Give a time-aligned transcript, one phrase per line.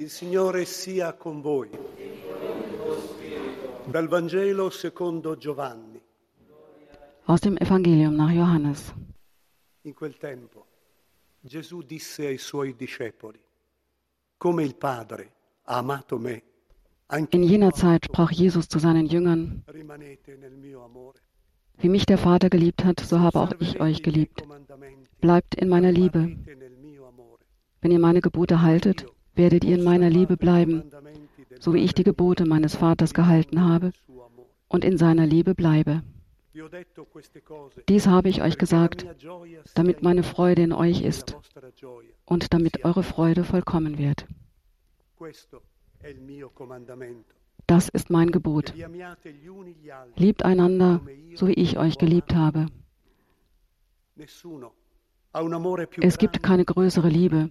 [0.00, 1.68] Il Signore sia con voi.
[3.84, 6.00] Dal Vangelo secondo Giovanni.
[7.24, 8.94] Aus dem Evangelium nach Johannes.
[9.82, 10.64] In quel tempo
[11.40, 13.38] Gesù disse ai suoi discepoli,
[14.38, 15.32] come il Padre
[15.64, 16.42] ha amato me,
[17.32, 19.62] In jener Zeit sprach Jesus zu seinen Jüngern,
[21.76, 24.44] wie mich der Vater geliebt hat, so habe auch ich euch geliebt.
[25.20, 26.38] Bleibt in meiner Liebe.
[27.82, 29.04] Wenn ihr meine Gebote haltet,
[29.34, 30.90] werdet ihr in meiner Liebe bleiben,
[31.58, 33.92] so wie ich die Gebote meines Vaters gehalten habe
[34.68, 36.02] und in seiner Liebe bleibe.
[37.88, 39.06] Dies habe ich euch gesagt,
[39.74, 41.36] damit in meine Freude in euch ist
[42.24, 44.26] und damit eure Freude vollkommen wird.
[47.66, 48.74] Das ist mein Gebot.
[50.16, 51.00] Liebt einander,
[51.34, 52.66] so wie ich euch geliebt habe.
[56.00, 57.50] Es gibt keine größere Liebe,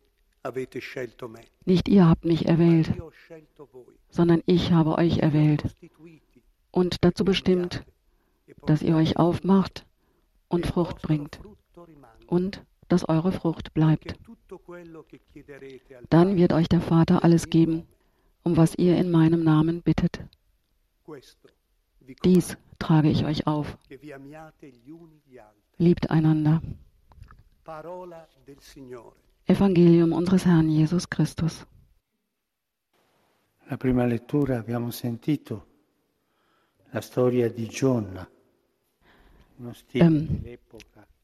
[1.65, 2.91] Nicht ihr habt mich erwählt,
[4.09, 5.63] sondern ich habe euch erwählt
[6.71, 7.85] und dazu bestimmt,
[8.47, 9.85] e dass ihr euch aufmacht
[10.49, 11.39] und e Frucht bringt
[12.27, 14.15] und dass eure Frucht bleibt.
[16.09, 17.87] Dann wird euch der Vater alles geben,
[18.43, 20.23] um was ihr in meinem Namen bittet.
[22.25, 23.77] Dies trage ich euch auf.
[25.77, 26.61] Liebt einander.
[29.51, 31.65] Evangelium unseres Herrn Jesus Christus.
[33.69, 35.65] La prima lettura abbiamo sentito
[36.91, 38.27] la storia di Gionna,
[39.93, 40.27] Ähm.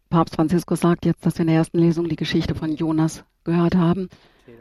[0.09, 3.75] Papst Franziskus sagt jetzt, dass wir in der ersten Lesung die Geschichte von Jonas gehört
[3.75, 4.09] haben.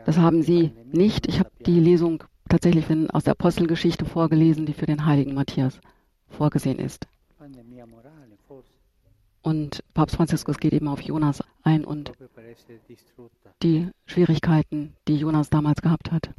[0.04, 1.28] Das haben Sie nicht.
[1.28, 5.80] Ich habe die Lesung tatsächlich aus der Apostelgeschichte vorgelesen, die für den heiligen Matthias
[6.28, 7.06] vorgesehen ist.
[9.42, 12.12] Und Papst Franziskus geht eben auf Jonas ein und
[13.62, 16.31] die Schwierigkeiten, die Jonas damals gehabt hat.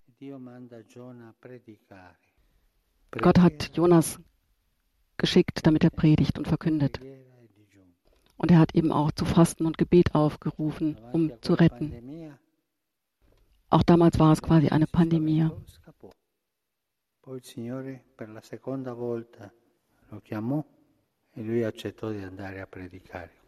[3.12, 4.20] Gott hat Jonas
[5.18, 7.00] geschickt, damit er predigt und verkündet.
[8.38, 12.38] Und er hat eben auch zu Fasten und Gebet aufgerufen, um zu retten.
[13.70, 15.50] Auch damals war es quasi eine Pandemie.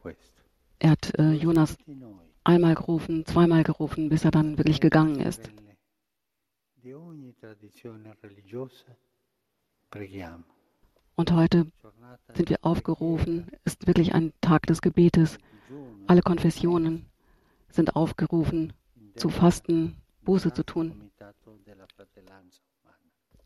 [0.02, 0.16] Poi
[0.80, 1.78] Er hat äh, Jonas
[2.44, 5.52] einmal gerufen, zweimal gerufen, bis er dann wirklich gegangen ist.
[11.16, 11.68] Und heute
[12.34, 15.38] sind wir aufgerufen, ist wirklich ein Tag des Gebetes.
[16.08, 17.06] Alle Konfessionen
[17.70, 18.74] sind aufgerufen,
[19.16, 21.12] zu fasten, Buße zu tun,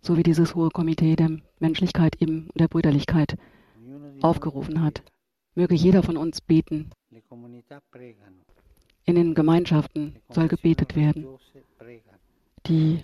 [0.01, 3.37] so wie dieses hohe Komitee der Menschlichkeit eben der Brüderlichkeit
[4.21, 5.01] aufgerufen hat.
[5.55, 6.89] Möge jeder von uns beten.
[9.05, 11.27] In den Gemeinschaften soll gebetet werden.
[12.65, 13.03] Die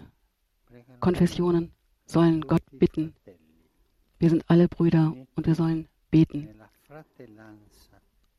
[1.00, 1.72] Konfessionen
[2.06, 3.14] sollen Gott bitten.
[4.18, 6.50] Wir sind alle Brüder und wir sollen beten.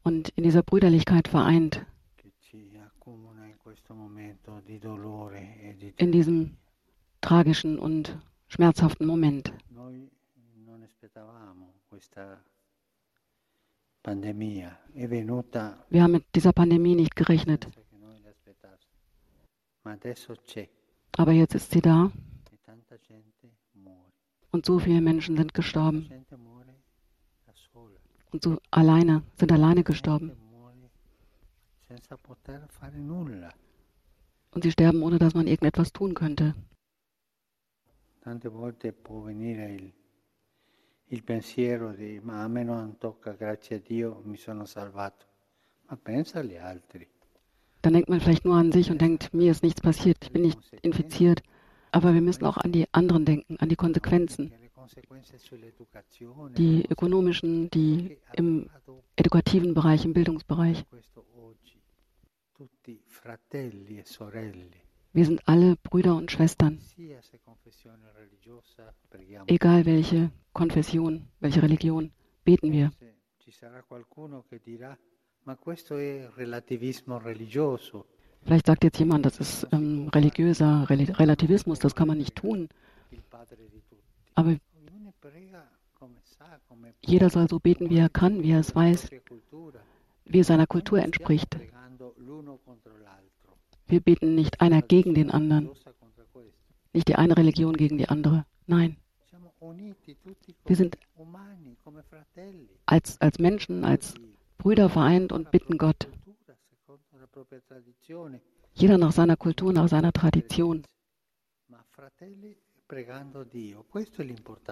[0.02, 1.86] Und in dieser Brüderlichkeit vereint,
[5.96, 6.56] in diesem
[7.20, 9.52] tragischen und schmerzhaften Moment.
[9.70, 10.10] Noi
[10.64, 17.68] non aspettavamo questa pandemia, è venuta Wir haben mit dieser Pandemie nicht gerechnet,
[21.16, 22.10] aber jetzt ist sie da.
[22.50, 23.88] E
[24.52, 26.10] und so viele Menschen sind gestorben.
[28.32, 30.32] Und so alleine, sind alleine gestorben.
[34.52, 36.54] und sie sterben, ohne dass man irgendetwas tun könnte.
[38.22, 39.92] Tante volte può venire il,
[41.12, 45.26] il pensiero di ma a me non tocca, grazie a Dio mi sono salvato.
[45.88, 47.06] Ma pensa agli altri.
[47.82, 50.42] Dann denkt man vielleicht nur an sich und denkt, mir ist nichts passiert, ich bin
[50.42, 51.42] nicht infiziert.
[51.92, 54.52] Aber wir müssen auch an die anderen denken, an die Konsequenzen,
[56.56, 58.70] die ökonomischen, die im
[59.16, 60.84] edukativen Bereich, im Bildungsbereich.
[60.88, 61.80] questo oggi.
[62.52, 66.78] Tutti fratelli e sorelle, Wir sind alle Brüder und Schwestern,
[69.46, 72.12] egal welche Konfession, welche Religion,
[72.44, 72.92] beten wir.
[78.42, 82.68] Vielleicht sagt jetzt jemand, das ist ähm, religiöser Rel Relativismus, das kann man nicht tun.
[84.34, 84.56] Aber
[87.02, 89.10] jeder soll so beten, wie er kann, wie er es weiß,
[90.24, 91.58] wie es seiner Kultur entspricht.
[93.90, 95.68] Wir beten nicht einer gegen den anderen,
[96.92, 98.46] nicht die eine Religion gegen die andere.
[98.66, 98.96] Nein.
[100.64, 100.96] Wir sind
[102.86, 104.14] als, als Menschen, als
[104.58, 106.08] Brüder vereint und bitten Gott.
[108.74, 110.84] Jeder nach seiner Kultur, nach seiner Tradition.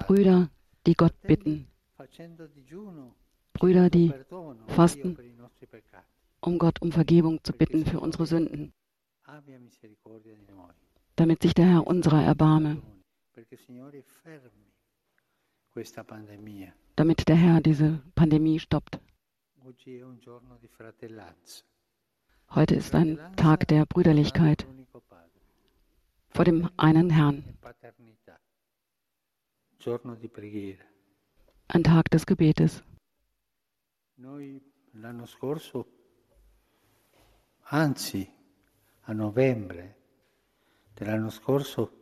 [0.07, 0.51] Brüder,
[0.87, 1.67] die Gott bitten.
[3.53, 4.13] Brüder, die
[4.69, 5.19] fasten,
[6.41, 8.73] um Gott um Vergebung zu bitten für unsere Sünden,
[11.17, 12.83] damit sich der Herr unserer erbarme,
[16.97, 19.01] damit der Herr diese Pandemie stoppt.
[22.51, 24.67] Heute ist ein Tag der Brüderlichkeit.
[26.31, 27.45] vor dem einen Herrn.
[31.69, 32.83] Ein Tag des Gebetes.
[35.27, 35.87] Scorso,
[37.65, 38.38] anzi
[39.09, 39.97] a novembre
[40.95, 41.93] dell'anno scorso,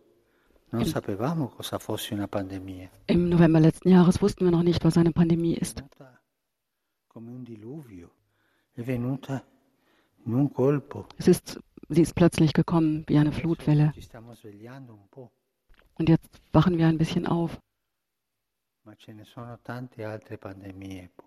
[0.70, 2.90] non sapevamo cosa fosse una pandemia.
[3.06, 5.84] Im November letzten Jahres wussten wir noch nicht, was eine Pandemie ist.
[7.06, 8.10] Come un diluvio,
[8.72, 9.42] è venuta
[10.24, 11.06] in un colpo.
[11.16, 13.92] Es ist, sie ist plötzlich gekommen wie eine Flutwelle.
[13.94, 15.30] Ci stiamo svegliando un po',
[15.98, 17.58] Und jetzt wachen wir ein bisschen auf.
[18.82, 21.26] ma ce ne sono tante altre pandemie poi,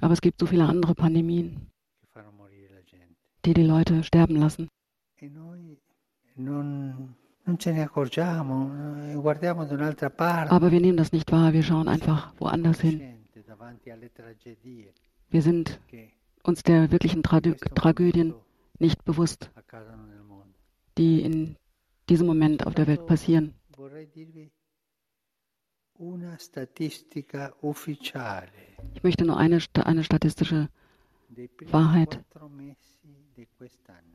[0.00, 1.70] Aber es gibt so viele andere Pandemien,
[3.44, 4.68] die die Leute sterben lassen.
[5.18, 5.76] Eh.
[10.48, 13.00] Aber wir nehmen das nicht wahr, wir schauen einfach woanders hin.
[15.30, 15.80] Wir sind
[16.42, 18.34] uns der wirklichen Tradu Tragödien
[18.78, 19.50] nicht bewusst,
[20.98, 21.56] die in
[22.08, 23.54] diesem Moment auf der Welt passieren.
[28.94, 30.68] Ich möchte nur eine, eine statistische
[31.70, 32.24] Wahrheit.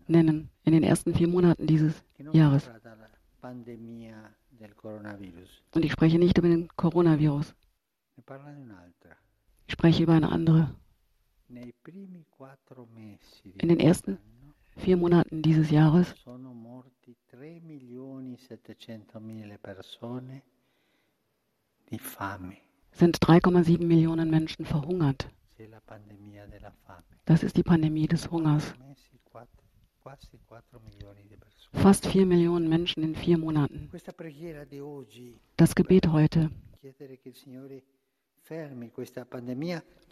[0.07, 0.49] nennen.
[0.63, 2.03] In den ersten vier Monaten dieses
[2.33, 2.69] Jahres.
[5.73, 7.55] Und ich spreche nicht über den Coronavirus.
[8.17, 8.93] ne.
[9.67, 10.75] Ich spreche über eine andere.
[11.47, 11.73] In
[13.69, 14.17] den ersten
[14.77, 20.41] vier Monaten dieses Jahres sono morti 3 milioni 700 mila persone
[21.89, 22.57] di fame.
[22.93, 25.29] sind 3,7 Millionen Menschen verhungert.
[27.25, 28.73] Das ist die Pandemie des Hungers.
[28.79, 29.61] Mesi, quattro-
[30.01, 31.81] quasi 4 milioni di persone.
[31.83, 33.89] Fast vier Millionen Menschen in vier Monaten.
[35.57, 36.49] Das Gebet heute,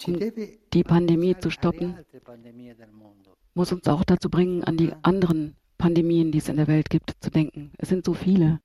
[0.08, 0.20] Um
[0.74, 1.96] die Pandemie zu stoppen.
[3.56, 7.16] muss uns auch dazu bringen, an die anderen Pandemien, die es in der Welt gibt,
[7.20, 7.72] zu denken.
[7.78, 8.62] Es sind so viele.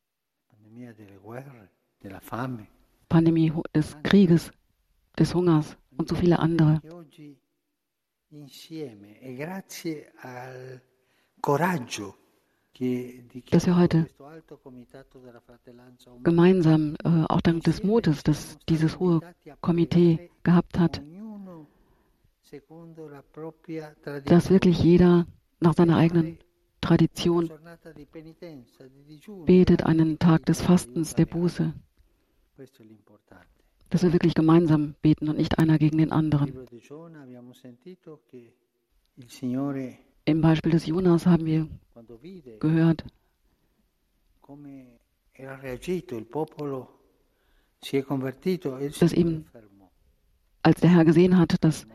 [3.09, 4.53] Pandemie des Krieges,
[5.19, 6.81] des Hungers und so viele andere.
[12.77, 14.09] E Dass wir heute
[16.25, 19.21] Gemeinsam, äh, auch dank des Mutes, das dieses hohe
[19.61, 21.01] Komitee gehabt hat,
[24.25, 25.27] dass wirklich jeder
[25.61, 26.39] nach seiner eigenen
[26.81, 27.51] Tradition
[29.47, 31.73] betet, einen Tag des Fastens, der Buße.
[33.95, 36.53] Dass wir wirklich gemeinsam beten und nicht einer gegen den anderen.
[40.25, 41.69] Im Beispiel des Jonas haben wir
[42.59, 43.05] gehört,
[44.41, 44.99] come
[45.33, 46.89] era reagito il popolo
[47.81, 49.45] si è convertito il Das Signore eben-
[50.63, 51.87] als der Herr gesehen hat, dass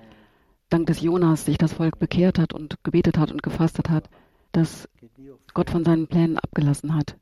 [0.69, 4.09] dank des Jonas sich das Volk bekehrt hat und gebetet hat und gefastet hat,
[4.53, 4.87] dass
[5.53, 7.17] Gott von seinen Plänen abgelassen hat.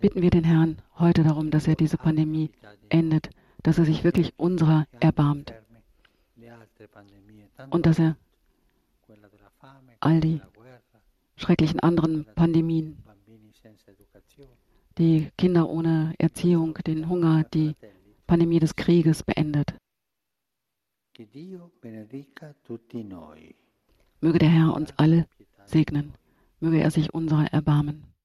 [0.00, 2.50] Bitten wir den Herrn heute darum, dass er diese Pandemie
[2.88, 3.30] endet,
[3.62, 5.52] dass er sich wirklich unserer erbarmt
[7.70, 8.16] und dass er
[10.00, 10.40] all die
[11.36, 13.02] schrecklichen anderen Pandemien,
[14.98, 17.74] die Kinder ohne Erziehung, den Hunger, die
[18.26, 19.74] Pandemie des Krieges beendet.
[24.20, 25.26] Möge der Herr uns alle
[25.64, 26.14] segnen.
[26.60, 28.11] Möge er sich unserer erbarmen.